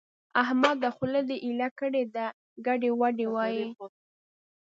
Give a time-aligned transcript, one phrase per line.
[0.41, 0.89] احمده!
[0.95, 2.25] خوله دې ايله کړې ده؛
[2.65, 3.65] ګډې وډې وايې.